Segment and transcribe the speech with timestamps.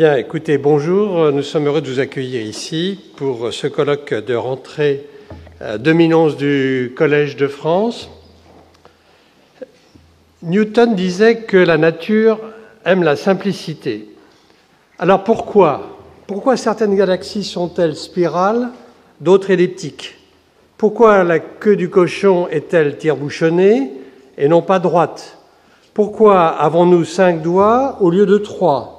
[0.00, 1.30] Bien, écoutez, bonjour.
[1.30, 5.04] Nous sommes heureux de vous accueillir ici pour ce colloque de rentrée
[5.78, 8.08] 2011 du Collège de France.
[10.42, 12.40] Newton disait que la nature
[12.86, 14.08] aime la simplicité.
[14.98, 15.98] Alors pourquoi?
[16.26, 18.70] Pourquoi certaines galaxies sont-elles spirales,
[19.20, 20.16] d'autres elliptiques?
[20.78, 23.92] Pourquoi la queue du cochon est-elle tire-bouchonnée
[24.38, 25.36] et non pas droite?
[25.92, 28.96] Pourquoi avons-nous cinq doigts au lieu de trois?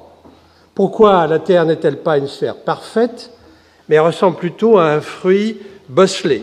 [0.74, 3.30] Pourquoi la Terre n'est-elle pas une sphère parfaite,
[3.88, 5.58] mais ressemble plutôt à un fruit
[5.88, 6.42] bosselé?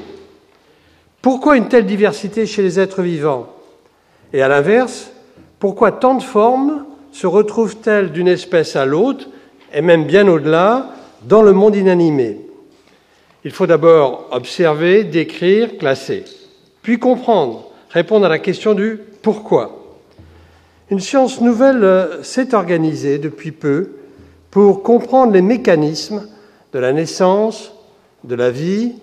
[1.22, 3.48] Pourquoi une telle diversité chez les êtres vivants?
[4.32, 5.12] Et à l'inverse,
[5.60, 9.28] pourquoi tant de formes se retrouvent-elles d'une espèce à l'autre,
[9.74, 10.92] et même bien au-delà,
[11.24, 12.40] dans le monde inanimé?
[13.44, 16.26] Il faut d'abord observer, décrire, classer,
[16.82, 19.76] puis comprendre répondre à la question du pourquoi.
[20.90, 23.92] Une science nouvelle euh, s'est organisée depuis peu
[24.52, 26.28] pour comprendre les mécanismes
[26.74, 27.72] de la naissance,
[28.24, 28.94] de la vie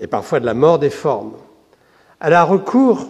[0.00, 1.32] et parfois de la mort des formes.
[2.20, 3.06] Elle a recours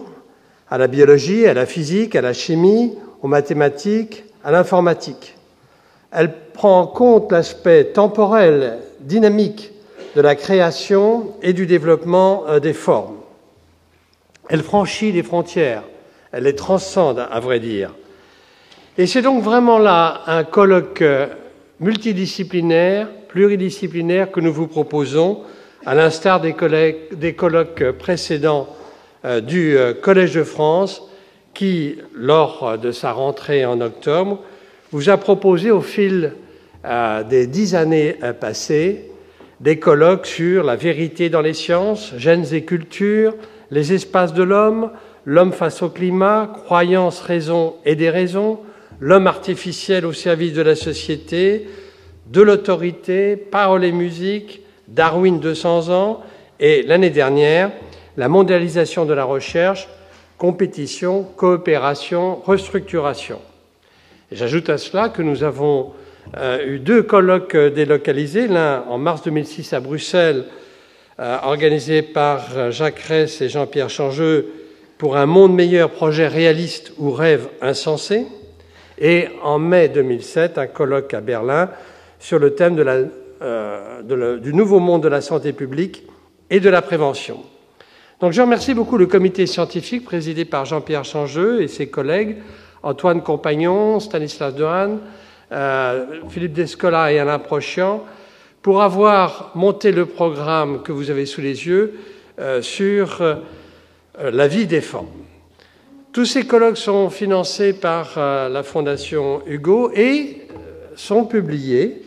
[0.69, 5.35] à la biologie, à la physique, à la chimie, aux mathématiques, à l'informatique.
[6.11, 9.71] Elle prend en compte l'aspect temporel, dynamique
[10.15, 13.17] de la création et du développement euh, des formes.
[14.49, 15.83] Elle franchit les frontières,
[16.31, 17.93] elle les transcende, à vrai dire.
[18.97, 21.03] Et c'est donc vraiment là un colloque
[21.79, 25.41] multidisciplinaire, pluridisciplinaire que nous vous proposons,
[25.85, 26.53] à l'instar des,
[27.33, 28.67] colloques précédents
[29.25, 31.03] euh, du euh, Collège de France,
[31.53, 34.43] qui, lors de sa rentrée en octobre,
[34.91, 36.33] vous a proposé au fil
[36.85, 39.07] euh, des dix années passées
[39.59, 43.33] des colloques sur la vérité dans les sciences, gènes et cultures,
[43.71, 44.91] les espaces de l'homme,
[45.25, 48.59] l'homme face au climat, croyances, raisons et des raisons,
[48.99, 51.67] l'homme artificiel au service de la société,
[52.27, 56.23] de l'autorité, parole et musique, Darwin 200 ans,
[56.59, 57.71] et l'année dernière,
[58.17, 59.87] la mondialisation de la recherche,
[60.37, 63.39] compétition, coopération, restructuration.
[64.31, 65.93] J'ajoute à cela que nous avons
[66.35, 70.45] euh, eu deux colloques délocalisés, l'un en mars 2006 à Bruxelles,
[71.19, 74.47] euh, organisé par Jacques Ress et Jean-Pierre Changeux
[74.97, 78.25] pour un monde meilleur, projet réaliste ou rêve insensé,
[78.97, 81.69] et en mai 2007, un colloque à Berlin
[82.19, 82.77] sur le thème
[83.41, 86.03] euh, du nouveau monde de la santé publique
[86.49, 87.43] et de la prévention.
[88.19, 92.37] Donc je remercie beaucoup le comité scientifique présidé par Jean-Pierre Changeux et ses collègues,
[92.81, 94.99] Antoine Compagnon, Stanislas Dehaene,
[95.51, 98.03] euh, Philippe Descola et Alain Prochian,
[98.63, 101.93] pour avoir monté le programme que vous avez sous les yeux
[102.39, 103.35] euh, sur euh,
[104.19, 105.05] la vie des femmes.
[106.17, 110.47] Tous ces colloques sont financés par euh, la Fondation Hugo et
[110.95, 112.01] sont publiés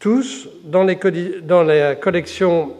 [0.00, 2.72] tous dans, la collection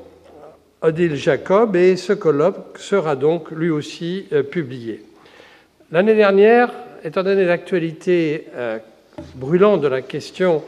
[0.82, 5.04] Odile Jacob et ce colloque sera donc lui aussi publié.
[5.92, 6.72] L'année dernière,
[7.04, 8.48] étant donné l'actualité
[9.36, 10.64] brûlante de la question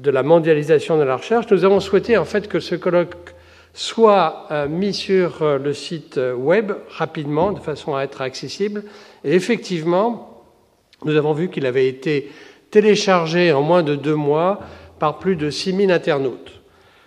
[0.00, 3.34] de la mondialisation de la recherche, nous avons souhaité en fait que ce colloque
[3.78, 8.82] soit euh, mis sur euh, le site euh, web rapidement, de façon à être accessible.
[9.24, 10.44] Et effectivement,
[11.04, 12.30] nous avons vu qu'il avait été
[12.70, 14.60] téléchargé en moins de deux mois
[14.98, 16.60] par plus de 6000 internautes.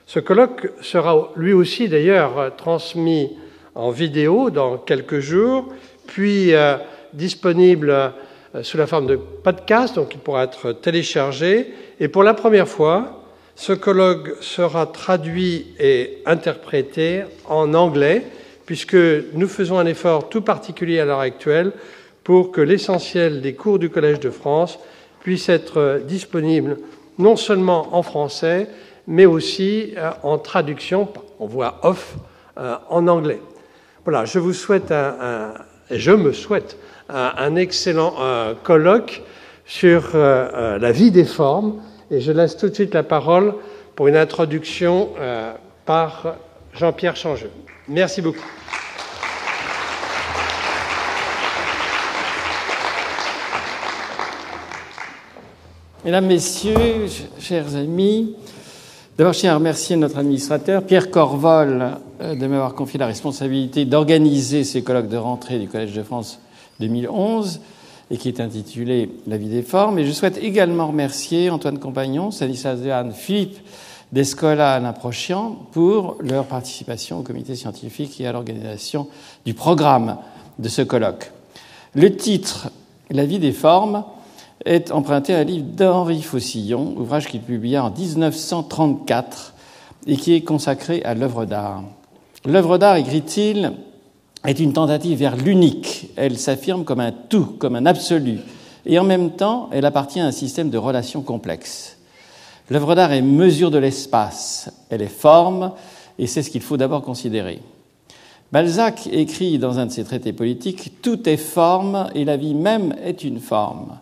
[0.06, 3.38] Ce colloque sera lui aussi d'ailleurs transmis
[3.76, 5.68] en vidéo dans quelques jours,
[6.08, 6.52] puis
[7.14, 8.14] disponible
[8.62, 13.24] sous la forme de podcast, donc il pourra être téléchargé et pour la première fois,
[13.56, 18.24] ce colloque sera traduit et interprété en anglais,
[18.66, 18.98] puisque
[19.34, 21.72] nous faisons un effort tout particulier à l'heure actuelle
[22.32, 24.80] pour que l'essentiel des cours du Collège de France
[25.20, 26.78] puisse être disponible
[27.18, 28.70] non seulement en français,
[29.06, 32.16] mais aussi euh, en traduction, en voix off,
[32.58, 33.42] euh, en anglais.
[34.06, 35.56] Voilà, je vous souhaite un,
[35.90, 36.78] je me souhaite
[37.10, 39.24] un, excellent euh, colloque
[39.66, 41.82] sur la vie des formes
[42.12, 43.56] et je laisse tout de suite la parole
[43.98, 45.52] pour une introduction euh,
[45.86, 46.38] par
[46.76, 47.52] Jean-Pierre Changeux.
[47.90, 48.48] Merci beaucoup.
[56.04, 57.06] Mesdames, Messieurs,
[57.38, 58.34] chers amis,
[59.20, 63.86] d'abord je tiens à remercier notre administrateur, Pierre Corvol, euh, de m'avoir confié la responsabilité
[63.86, 66.40] d'organiser ces colloques de rentrée du Collège de France
[66.80, 67.62] 2011
[68.10, 70.00] et qui est intitulé La vie des formes.
[70.00, 73.60] Et je souhaite également remercier Antoine Compagnon, Stanislas Dehaene, Philippe
[74.12, 79.08] Descola, Alain Prochian pour leur participation au comité scientifique et à l'organisation
[79.46, 80.18] du programme
[80.58, 81.32] de ce colloque.
[81.94, 82.72] Le titre
[83.12, 84.04] La vie des formes
[84.66, 89.54] est emprunté à un livre d'Henri Faucillon, ouvrage qu'il publia en 1934
[90.08, 91.84] et qui est consacré à l'œuvre d'art.
[92.46, 93.74] L'œuvre d'art, écrit-il,
[94.46, 96.10] est une tentative vers l'unique.
[96.16, 98.40] Elle s'affirme comme un tout, comme un absolu.
[98.86, 101.98] Et en même temps, elle appartient à un système de relations complexes.
[102.70, 105.74] L'œuvre d'art est mesure de l'espace, elle est forme,
[106.18, 107.60] et c'est ce qu'il faut d'abord considérer.
[108.52, 112.96] Balzac écrit dans un de ses traités politiques Tout est forme et la vie même
[113.04, 113.98] est une forme.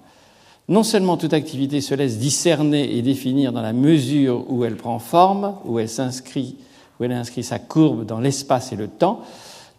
[0.70, 5.00] Non seulement toute activité se laisse discerner et définir dans la mesure où elle prend
[5.00, 6.58] forme, où elle s'inscrit,
[7.00, 9.22] où elle inscrit sa courbe dans l'espace et le temps,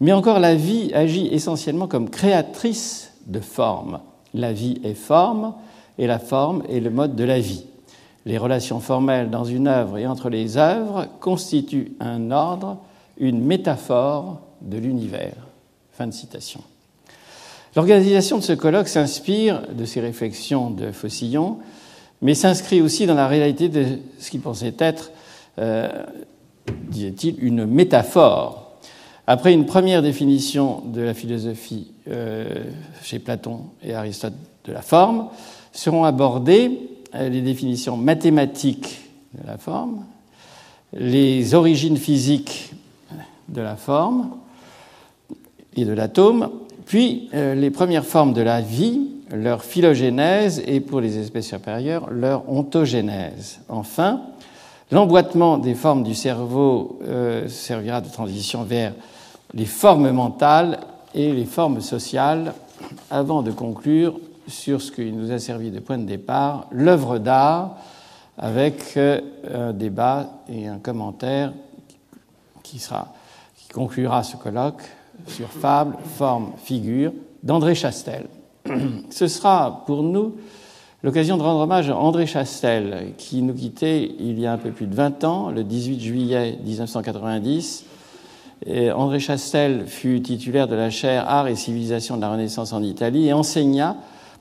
[0.00, 4.00] mais encore la vie agit essentiellement comme créatrice de forme.
[4.34, 5.54] La vie est forme
[5.96, 7.66] et la forme est le mode de la vie.
[8.26, 12.78] Les relations formelles dans une œuvre et entre les œuvres constituent un ordre,
[13.16, 15.36] une métaphore de l'univers.
[15.92, 16.62] Fin de citation.
[17.76, 21.58] L'organisation de ce colloque s'inspire de ces réflexions de Faucillon,
[22.20, 23.84] mais s'inscrit aussi dans la réalité de
[24.18, 25.12] ce qu'il pensait être,
[25.58, 25.88] euh,
[26.88, 28.72] disait-il, une métaphore.
[29.28, 32.64] Après une première définition de la philosophie euh,
[33.02, 34.34] chez Platon et Aristote
[34.64, 35.28] de la forme,
[35.72, 36.80] seront abordées
[37.14, 39.00] euh, les définitions mathématiques
[39.34, 40.04] de la forme,
[40.92, 42.72] les origines physiques
[43.48, 44.30] de la forme
[45.76, 46.50] et de l'atome,
[46.90, 52.10] puis euh, les premières formes de la vie, leur phylogénèse et pour les espèces supérieures,
[52.10, 53.60] leur ontogénèse.
[53.68, 54.22] Enfin,
[54.90, 58.92] l'emboîtement des formes du cerveau euh, servira de transition vers
[59.54, 60.80] les formes mentales
[61.14, 62.54] et les formes sociales
[63.08, 67.76] avant de conclure sur ce qui nous a servi de point de départ, l'œuvre d'art,
[68.36, 69.20] avec euh,
[69.54, 71.52] un débat et un commentaire
[72.64, 72.84] qui,
[73.72, 74.82] conclura ce colloque
[75.26, 77.12] sur Fable, forme, figure
[77.42, 78.26] d'André Chastel.
[79.10, 80.34] Ce sera pour nous
[81.02, 84.70] l'occasion de rendre hommage à André Chastel, qui nous quittait il y a un peu
[84.70, 87.84] plus de 20 ans, le 18 juillet 1990.
[88.66, 92.82] Et André Chastel fut titulaire de la chaire Art et civilisation de la Renaissance en
[92.82, 93.96] Italie et enseigna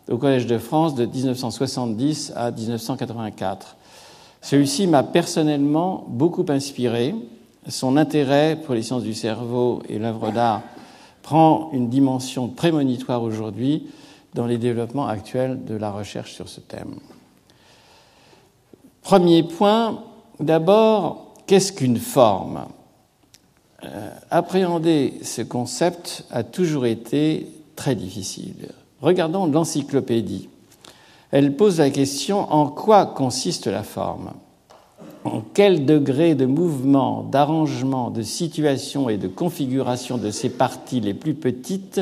[0.09, 3.77] au Collège de France de 1970 à 1984.
[4.41, 7.15] Celui-ci m'a personnellement beaucoup inspiré
[7.67, 10.61] son intérêt pour les sciences du cerveau et l'œuvre d'art
[11.21, 13.87] prend une dimension prémonitoire aujourd'hui
[14.33, 16.95] dans les développements actuels de la recherche sur ce thème.
[19.01, 20.03] Premier point,
[20.39, 22.65] d'abord, qu'est-ce qu'une forme?
[23.83, 28.69] Euh, Appréhender ce concept a toujours été très difficile.
[29.01, 30.49] Regardons l'encyclopédie.
[31.31, 34.31] Elle pose la question en quoi consiste la forme?
[35.53, 41.33] Quel degré de mouvement, d'arrangement, de situation et de configuration de ces parties les plus
[41.33, 42.01] petites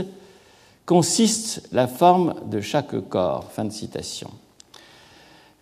[0.86, 3.52] consiste la forme de chaque corps?
[3.52, 4.30] Fin de citation.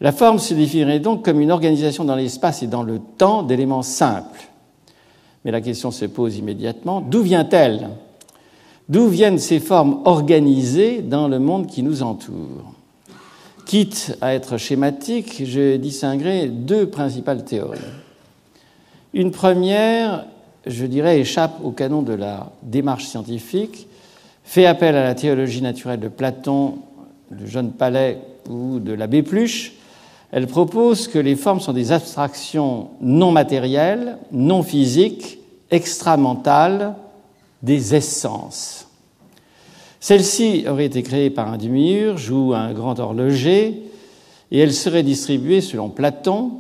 [0.02, 3.82] La forme se définirait donc comme une organisation dans l'espace et dans le temps d'éléments
[3.82, 4.50] simples.
[5.44, 7.90] Mais la question se pose immédiatement, d'où vient-elle?
[8.90, 12.75] D'où viennent ces formes organisées dans le monde qui nous entoure?
[13.66, 17.80] Quitte à être schématique, je distinguerai deux principales théories.
[19.16, 20.26] Une première,
[20.68, 23.88] je dirais, échappe au canon de la démarche scientifique,
[24.44, 26.76] fait appel à la théologie naturelle de Platon,
[27.32, 29.74] de John Palais ou de l'abbé Pluche.
[30.32, 35.40] Elle propose que les formes sont des abstractions non matérielles, non physiques,
[35.72, 36.94] extramentales,
[37.64, 38.85] des essences.
[40.06, 43.82] Celle-ci aurait été créée par un demi-urge ou un grand horloger,
[44.52, 46.60] et elle serait distribuée selon Platon,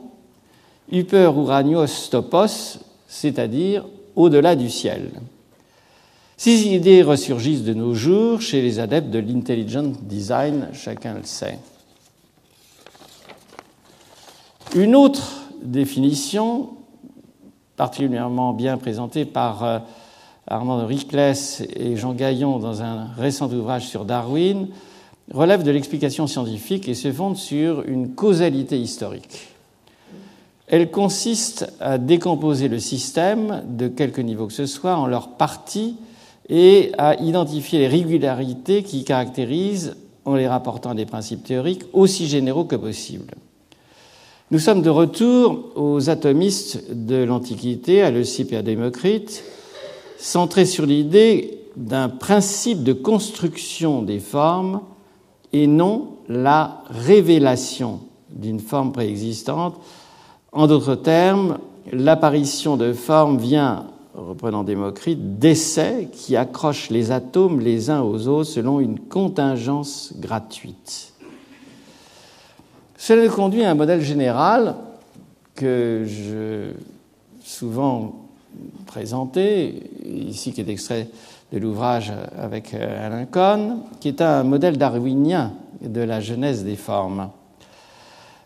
[0.92, 3.86] hyper uranios topos, c'est-à-dire
[4.16, 5.12] au-delà du ciel.
[6.38, 11.60] Ces idées ressurgissent de nos jours chez les adeptes de l'intelligent design, chacun le sait.
[14.74, 16.70] Une autre définition,
[17.78, 19.84] particulièrement bien présentée par
[20.48, 24.68] Armand Rickless et Jean Gaillon dans un récent ouvrage sur Darwin,
[25.32, 29.48] relève de l'explication scientifique et se fonde sur une causalité historique.
[30.68, 35.96] Elle consiste à décomposer le système, de quelque niveau que ce soit, en leurs parties
[36.50, 42.28] et à identifier les régularités qui caractérisent, en les rapportant à des principes théoriques aussi
[42.28, 43.34] généraux que possible.
[44.52, 49.44] Nous sommes de retour aux atomistes de l'Antiquité, à Leucippe et à Démocrite,
[50.18, 54.82] centré sur l'idée d'un principe de construction des formes
[55.54, 59.80] et non la révélation d'une forme préexistante.
[60.52, 61.60] En d'autres termes,
[61.92, 68.50] l'apparition de formes vient, reprenant Démocrite, d'essais qui accrochent les atomes les uns aux autres
[68.50, 71.14] selon une contingence gratuite.
[72.98, 74.76] Cela conduit à un modèle général
[75.54, 76.72] que je
[77.44, 78.25] souvent
[78.86, 81.08] présenté, ici qui est extrait
[81.52, 86.76] de l'ouvrage avec euh, Alain Cohn, qui est un modèle darwinien de la genèse des
[86.76, 87.30] formes.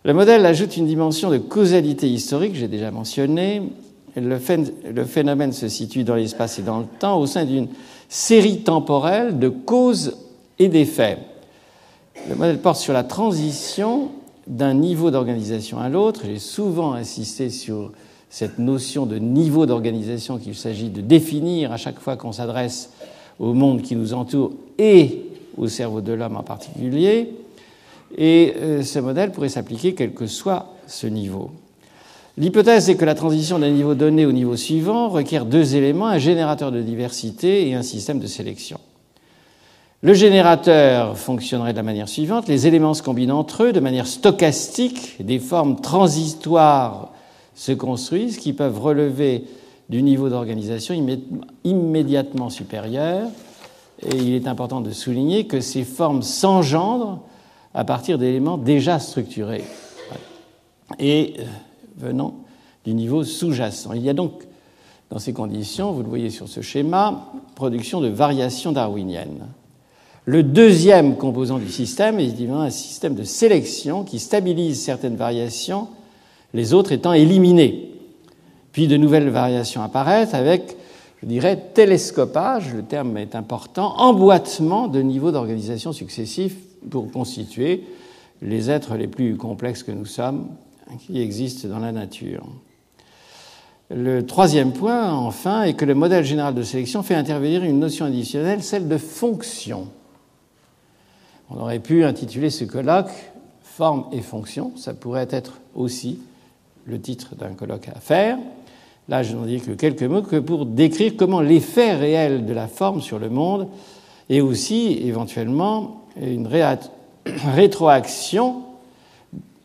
[0.04, 3.62] Le modèle ajoute une dimension de causalité historique, j'ai déjà mentionné.
[4.16, 7.68] Le phénomène se situe dans l'espace et dans le temps au sein d'une
[8.08, 10.18] série temporelle de causes
[10.58, 11.20] et d'effets.
[12.28, 14.10] Le modèle porte sur la transition
[14.48, 16.22] d'un niveau d'organisation à l'autre.
[16.26, 17.92] J'ai souvent insisté sur
[18.30, 22.92] cette notion de niveau d'organisation qu'il s'agit de définir à chaque fois qu'on s'adresse
[23.40, 25.26] au monde qui nous entoure et
[25.58, 27.32] au cerveau de l'homme en particulier.
[28.18, 31.52] Et euh, ce modèle pourrait s'appliquer quel que soit ce niveau.
[32.38, 36.20] L'hypothèse est que la transition d'un niveau donné au niveau suivant requiert deux éléments, un
[36.20, 38.80] générateur de diversité et un système de sélection.
[40.02, 42.48] Le générateur fonctionnerait de la manière suivante.
[42.48, 47.12] Les éléments se combinent entre eux de manière stochastique, des formes transitoires
[47.60, 49.44] se construisent qui peuvent relever
[49.90, 50.96] du niveau d'organisation
[51.66, 53.28] immédiatement supérieur.
[54.02, 57.20] Et il est important de souligner que ces formes s'engendrent
[57.74, 59.66] à partir d'éléments déjà structurés
[61.00, 61.44] et euh,
[61.98, 62.36] venant
[62.86, 63.92] du niveau sous-jacent.
[63.94, 64.32] Il y a donc,
[65.10, 69.48] dans ces conditions, vous le voyez sur ce schéma, production de variations darwiniennes.
[70.24, 75.90] Le deuxième composant du système est un système de sélection qui stabilise certaines variations,
[76.54, 77.92] les autres étant éliminées.
[78.72, 80.76] Puis de nouvelles variations apparaissent avec,
[81.22, 86.56] je dirais, télescopage, le terme est important, emboîtement de niveaux d'organisation successifs
[86.90, 87.84] pour constituer
[88.42, 90.48] les êtres les plus complexes que nous sommes
[91.06, 92.46] qui existent dans la nature.
[93.92, 98.06] Le troisième point, enfin, est que le modèle général de sélection fait intervenir une notion
[98.06, 99.88] additionnelle, celle de fonction.
[101.50, 103.12] On aurait pu intituler ce colloque
[103.64, 104.74] Forme et fonction.
[104.76, 106.20] Ça pourrait être aussi
[106.90, 108.38] le titre d'un colloque à faire.
[109.08, 112.68] Là, je n'en dis que quelques mots que pour décrire comment l'effet réel de la
[112.68, 113.68] forme sur le monde
[114.30, 116.48] est aussi éventuellement une
[117.56, 118.64] rétroaction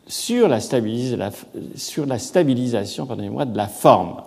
[0.07, 0.59] sur la,
[1.75, 4.21] sur la stabilisation de la forme.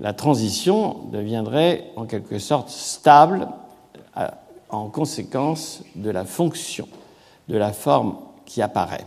[0.00, 3.48] La transition deviendrait en quelque sorte stable
[4.68, 6.88] en conséquence de la fonction
[7.48, 9.04] de la forme qui apparaît.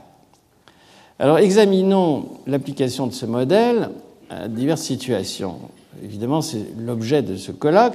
[1.21, 3.91] Alors examinons l'application de ce modèle
[4.31, 5.59] à diverses situations.
[6.03, 7.93] Évidemment, c'est l'objet de ce colloque,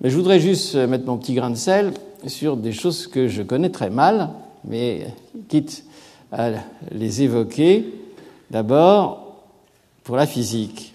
[0.00, 1.92] mais je voudrais juste mettre mon petit grain de sel
[2.28, 4.30] sur des choses que je connais très mal,
[4.64, 5.08] mais
[5.48, 5.82] quitte
[6.30, 6.50] à
[6.92, 7.92] les évoquer,
[8.52, 9.34] d'abord
[10.04, 10.94] pour la physique.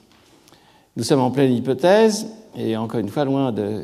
[0.96, 3.82] Nous sommes en pleine hypothèse, et encore une fois loin de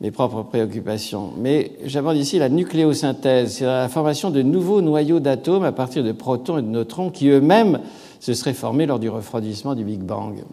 [0.00, 1.32] mes propres préoccupations.
[1.38, 6.12] Mais j'aborde ici la nucléosynthèse, c'est la formation de nouveaux noyaux d'atomes à partir de
[6.12, 7.80] protons et de neutrons qui eux-mêmes
[8.20, 10.44] se seraient formés lors du refroidissement du Big Bang.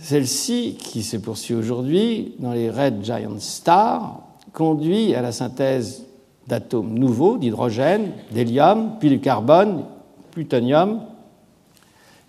[0.00, 4.20] Celle-ci, qui se poursuit aujourd'hui dans les Red Giant Stars,
[4.52, 6.04] conduit à la synthèse
[6.48, 9.84] d'atomes nouveaux, d'hydrogène, d'hélium, puis du carbone,
[10.30, 11.00] plutonium.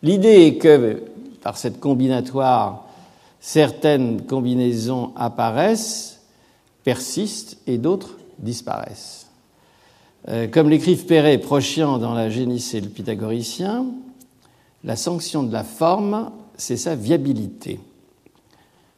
[0.03, 1.03] L'idée est que,
[1.41, 2.84] par cette combinatoire
[3.45, 6.19] certaines combinaisons apparaissent,
[6.83, 9.27] persistent et d'autres disparaissent.
[10.29, 13.85] Euh, comme l'écrivent Perret et Prochian dans la Génisse et le Pythagoricien,
[14.83, 17.79] la sanction de la forme, c'est sa viabilité.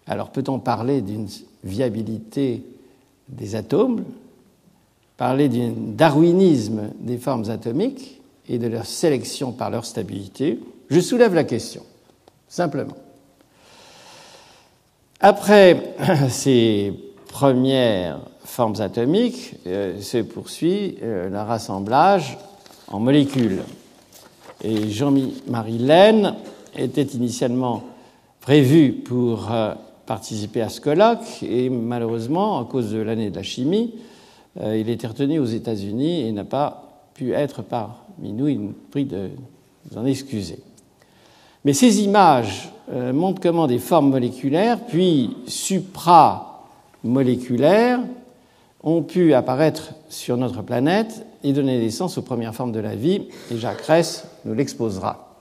[0.05, 1.27] Alors peut-on parler d'une
[1.65, 2.63] viabilité
[3.27, 4.05] des atomes,
[5.17, 10.57] parler d'un darwinisme des formes atomiques et de leur sélection par leur stabilité?
[10.89, 11.83] Je soulève la question,
[12.47, 12.95] simplement.
[15.19, 15.95] Après
[16.29, 16.93] ces
[17.27, 22.37] premières formes atomiques, euh, se poursuit euh, le rassemblage
[22.87, 23.61] en molécules.
[24.63, 26.35] Et Jean-Marie Laine
[26.75, 27.83] était initialement
[28.41, 29.73] prévu pour euh,
[30.05, 33.95] participer à ce colloque et malheureusement, à cause de l'année de la chimie,
[34.59, 38.47] il était retenu aux États-Unis et n'a pas pu être parmi nous.
[38.47, 39.29] Il nous prie de
[39.91, 40.57] nous en excuser.
[41.63, 47.99] Mais ces images euh, montrent comment des formes moléculaires, puis supramoléculaires,
[48.81, 53.23] ont pu apparaître sur notre planète et donner naissance aux premières formes de la vie,
[53.51, 55.35] et Jacques Ress nous l'exposera.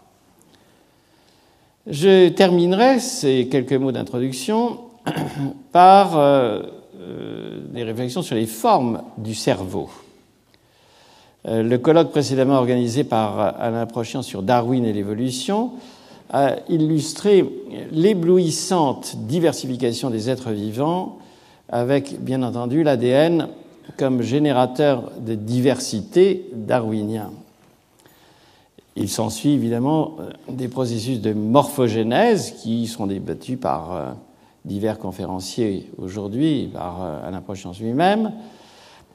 [1.87, 4.81] Je terminerai ces quelques mots d'introduction
[5.71, 6.63] par euh,
[6.99, 9.89] euh, des réflexions sur les formes du cerveau.
[11.45, 15.75] le colloque précédemment organisé par Alain Prochian sur Darwin et l'évolution
[16.31, 17.45] a illustré
[17.93, 21.19] l'éblouissante diversification des êtres vivants
[21.69, 23.49] avec, bien entendu, l'ADN
[23.97, 27.31] comme générateur de diversité darwinien.
[28.97, 30.17] il s'ensuit évidemment
[30.49, 34.17] des processus de morphogénèse qui sont débattus par
[34.65, 38.33] divers conférenciers aujourd'hui, par Alain Prochance lui-même.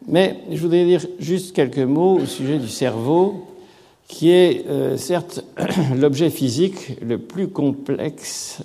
[0.07, 3.45] Mais je voudrais dire juste quelques mots au sujet du cerveau,
[4.11, 4.65] qui est
[4.97, 5.43] certes
[5.95, 8.61] l'objet physique le plus complexe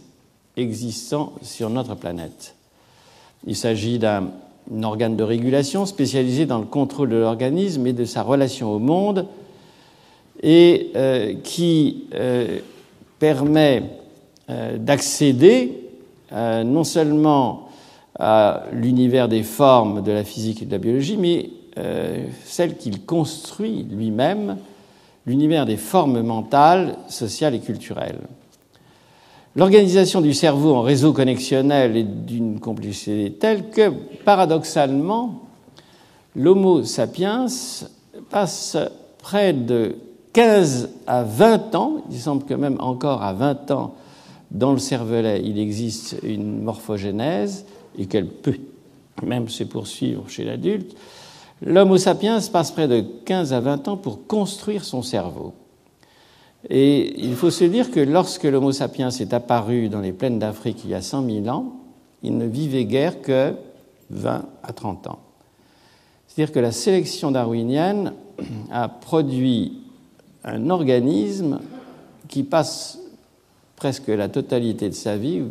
[0.56, 2.54] existant sur notre planète.
[3.46, 4.30] Il s'agit d'un
[4.82, 9.26] organe de régulation spécialisé dans le contrôle de l'organisme et de sa relation au monde
[10.42, 12.58] et euh, qui euh,
[13.18, 13.82] permet
[14.50, 15.82] euh, d'accéder
[16.32, 17.68] non seulement
[18.18, 21.50] à l'univers des formes de la physique et de la biologie, mais
[22.44, 24.56] celle qu'il construit lui-même,
[25.26, 28.20] l'univers des formes mentales, sociales et culturelles.
[29.56, 33.90] L'organisation du cerveau en réseau connexionnel est d'une complexité telle que,
[34.24, 35.42] paradoxalement,
[36.34, 37.46] l'Homo sapiens
[38.30, 38.76] passe
[39.18, 39.96] près de
[40.34, 43.94] 15 à 20 ans, il semble que même encore à 20 ans,
[44.50, 47.64] dans le cervelet, il existe une morphogénèse
[47.98, 48.58] et qu'elle peut
[49.22, 50.94] même se poursuivre chez l'adulte.
[51.62, 55.54] L'Homo sapiens passe près de 15 à 20 ans pour construire son cerveau.
[56.68, 60.80] Et il faut se dire que lorsque l'Homo sapiens est apparu dans les plaines d'Afrique
[60.84, 61.72] il y a 100 000 ans,
[62.22, 63.54] il ne vivait guère que
[64.10, 65.18] 20 à 30 ans.
[66.26, 68.12] C'est-à-dire que la sélection darwinienne
[68.70, 69.78] a produit
[70.44, 71.60] un organisme
[72.28, 72.98] qui passe
[73.76, 75.42] presque la totalité de sa vie,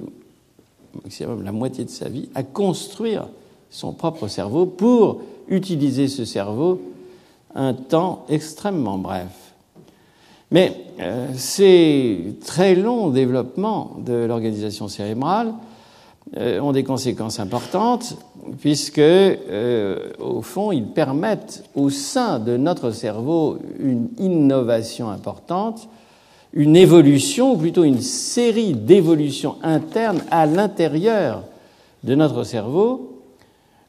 [1.04, 3.28] maximum la moitié de sa vie, à construire
[3.70, 6.82] son propre cerveau pour utiliser ce cerveau
[7.56, 9.54] un temps extrêmement bref.
[10.52, 15.54] Mais euh, ces très longs développements de l'organisation cérébrale
[16.38, 18.18] euh, ont des conséquences importantes
[18.60, 25.88] puisque, euh, au fond, ils permettent au sein de notre cerveau une innovation importante,
[26.54, 31.44] une évolution, ou plutôt une série d'évolutions internes à l'intérieur
[32.04, 33.15] de notre cerveau.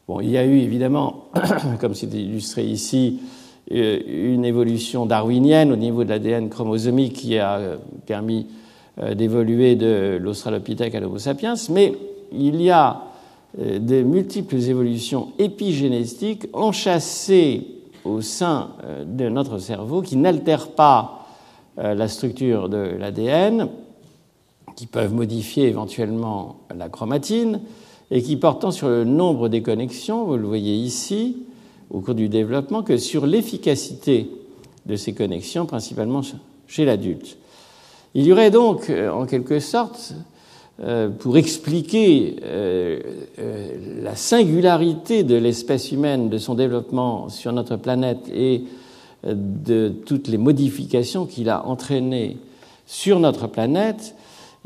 [0.08, 1.24] Bon, il y a eu évidemment,
[1.80, 3.18] comme c'est illustré ici,
[3.72, 8.46] euh, une évolution darwinienne au niveau de l'ADN chromosomique qui a euh, permis
[9.00, 11.92] euh, d'évoluer de l'Australopithèque à l'Homo sapiens, mais
[12.32, 13.02] il y a
[13.58, 17.66] de multiples évolutions épigénétiques enchâssées
[18.04, 18.70] au sein
[19.06, 21.26] de notre cerveau qui n'altèrent pas
[21.78, 23.68] la structure de l'ADN,
[24.74, 27.60] qui peuvent modifier éventuellement la chromatine
[28.10, 31.38] et qui portant sur le nombre des connexions, vous le voyez ici,
[31.90, 34.28] au cours du développement que sur l'efficacité
[34.86, 36.22] de ces connexions, principalement
[36.66, 37.36] chez l'adulte.
[38.14, 40.14] Il y aurait donc, euh, en quelque sorte,
[40.82, 43.00] euh, pour expliquer euh,
[44.02, 48.64] la singularité de l'espèce humaine, de son développement sur notre planète et
[49.24, 52.36] de toutes les modifications qu'il a entraînées
[52.86, 54.14] sur notre planète,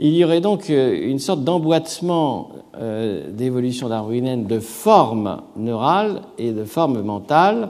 [0.03, 6.65] il y aurait donc une sorte d'emboîtement euh, d'évolution darwinienne de forme neurale et de
[6.65, 7.69] forme mentale,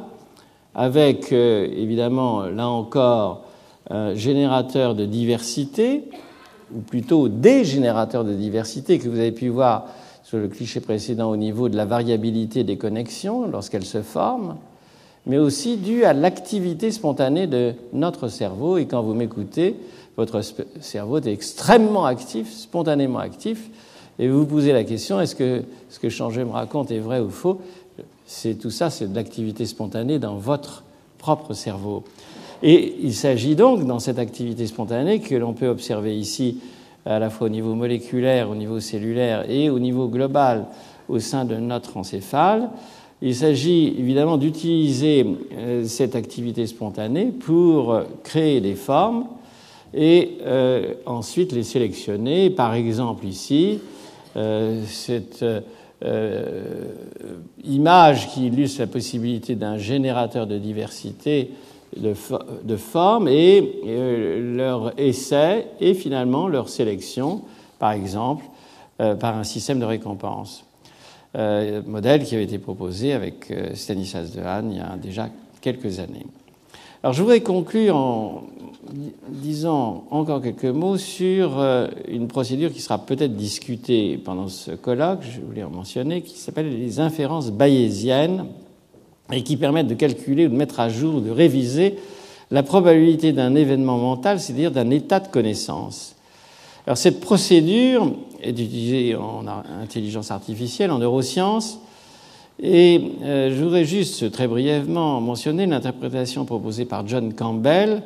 [0.76, 3.42] avec euh, évidemment là encore
[3.90, 6.04] un générateur de diversité,
[6.72, 9.86] ou plutôt des générateurs de diversité que vous avez pu voir
[10.22, 14.54] sur le cliché précédent au niveau de la variabilité des connexions lorsqu'elles se forment,
[15.26, 18.78] mais aussi dû à l'activité spontanée de notre cerveau.
[18.78, 19.74] Et quand vous m'écoutez,
[20.20, 20.42] votre
[20.80, 23.70] cerveau est extrêmement actif, spontanément actif,
[24.18, 27.20] et vous vous posez la question est-ce que ce que Changé me raconte est vrai
[27.20, 27.60] ou faux?
[28.26, 30.84] C'est tout ça, c'est de l'activité spontanée dans votre
[31.16, 32.04] propre cerveau.
[32.62, 36.58] Et il s'agit donc, dans cette activité spontanée que l'on peut observer ici,
[37.06, 40.66] à la fois au niveau moléculaire, au niveau cellulaire et au niveau global
[41.08, 42.68] au sein de notre encéphale,
[43.22, 49.24] il s'agit évidemment d'utiliser euh, cette activité spontanée pour créer des formes
[49.94, 52.50] et euh, ensuite les sélectionner.
[52.50, 53.80] Par exemple ici,
[54.36, 55.44] euh, cette
[56.04, 56.84] euh,
[57.64, 61.50] image qui illustre la possibilité d'un générateur de diversité
[61.96, 62.14] de,
[62.62, 63.82] de formes et
[64.54, 67.42] leur essai et finalement leur sélection,
[67.80, 68.44] par exemple,
[68.96, 70.64] par un système de récompense.
[71.34, 76.26] modèle qui avait été proposé avec Stanislas Dehaene il y a déjà quelques années.
[77.02, 78.42] Alors je voudrais conclure en
[79.28, 85.20] disant encore quelques mots sur euh, une procédure qui sera peut-être discutée pendant ce colloque,
[85.22, 88.48] je voulais en mentionner, qui s'appelle les inférences bayésiennes
[89.32, 91.96] et qui permettent de calculer ou de mettre à jour, de réviser
[92.50, 96.16] la probabilité d'un événement mental, c'est-à-dire d'un état de connaissance.
[96.86, 101.78] Alors cette procédure est utilisée en intelligence artificielle, en neurosciences,
[102.62, 108.02] et euh, je voudrais juste très brièvement mentionner l'interprétation proposée par John Campbell,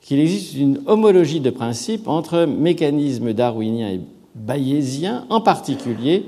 [0.00, 4.00] qu'il existe une homologie de principe entre mécanismes darwiniens et
[4.34, 6.26] bayésiens, en particulier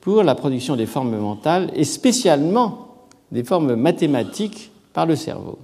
[0.00, 2.86] pour la production des formes mentales et spécialement
[3.32, 5.58] des formes mathématiques par le cerveau.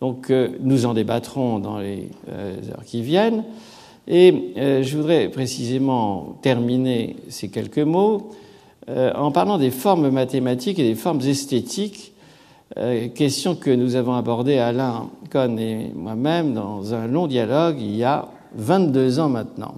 [0.00, 3.44] Donc euh, nous en débattrons dans les euh, heures qui viennent.
[4.08, 8.30] Et je voudrais précisément terminer ces quelques mots
[8.88, 12.12] en parlant des formes mathématiques et des formes esthétiques,
[13.14, 18.04] question que nous avons abordée Alain Cohn et moi-même dans un long dialogue il y
[18.04, 19.74] a 22 ans maintenant.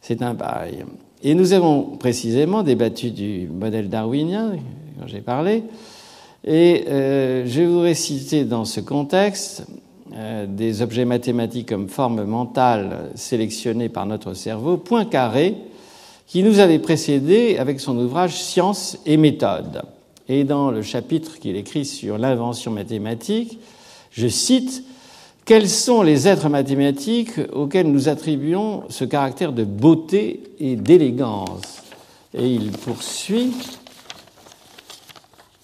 [0.00, 0.84] C'est un bail.
[1.22, 4.56] Et nous avons précisément débattu du modèle darwinien,
[5.00, 5.62] dont j'ai parlé,
[6.44, 9.66] et euh, je voudrais citer dans ce contexte
[10.14, 15.54] euh, des objets mathématiques comme forme mentale sélectionnée par notre cerveau, Poincaré,
[16.26, 19.82] qui nous avait précédé avec son ouvrage Science et méthode.
[20.28, 23.58] Et dans le chapitre qu'il écrit sur l'invention mathématique,
[24.10, 24.84] je cite
[25.44, 31.82] Quels sont les êtres mathématiques auxquels nous attribuons ce caractère de beauté et d'élégance?
[32.32, 33.52] Et il poursuit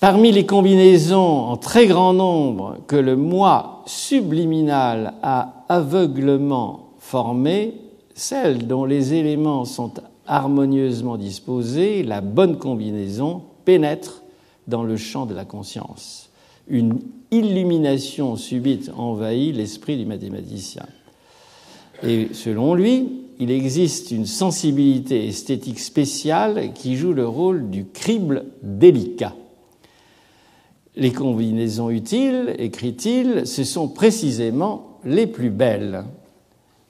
[0.00, 7.74] Parmi les combinaisons en très grand nombre que le moi subliminal a aveuglement formées,
[8.14, 9.92] celles dont les éléments sont
[10.30, 14.22] harmonieusement disposés, la bonne combinaison pénètre
[14.68, 16.30] dans le champ de la conscience.
[16.68, 17.00] Une
[17.32, 20.86] illumination subite envahit l'esprit du mathématicien.
[22.04, 23.08] Et selon lui,
[23.40, 29.34] il existe une sensibilité esthétique spéciale qui joue le rôle du crible délicat.
[30.94, 36.04] Les combinaisons utiles, écrit-il, ce sont précisément les plus belles.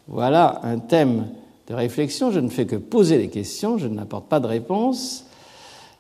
[0.09, 1.26] Voilà un thème
[1.70, 2.30] de réflexion.
[2.30, 5.24] Je ne fais que poser des questions, je n'apporte pas de réponse.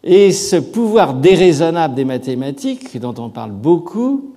[0.02, 4.34] Et ce pouvoir déraisonnable des mathématiques, dont on parle beaucoup,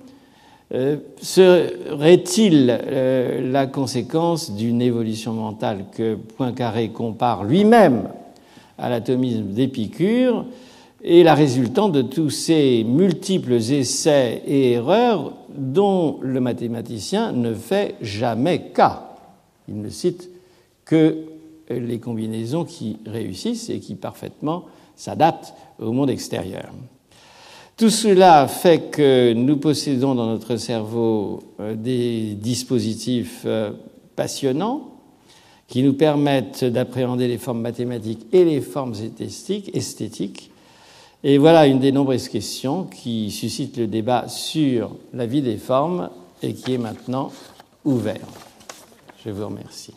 [0.72, 8.08] euh, serait-il euh, la conséquence d'une évolution mentale que Poincaré compare lui-même
[8.78, 10.44] à l'atomisme d'Épicure
[11.02, 17.96] et la résultante de tous ces multiples essais et erreurs dont le mathématicien ne fait
[18.00, 19.10] jamais cas?
[19.68, 20.33] Il ne cite
[20.84, 21.16] que
[21.70, 24.66] les combinaisons qui réussissent et qui parfaitement
[24.96, 26.70] s'adaptent au monde extérieur.
[27.76, 33.72] Tout cela fait que nous possédons dans notre cerveau euh, des dispositifs euh,
[34.14, 34.92] passionnants
[35.66, 38.94] qui nous permettent d'appréhender les formes mathématiques et les formes
[39.72, 40.52] esthétiques
[41.24, 46.10] et voilà une des nombreuses questions qui suscitent le débat sur la vie des formes
[46.42, 47.32] et qui est maintenant
[47.84, 48.26] ouvert.
[49.24, 49.94] Je vous remercie.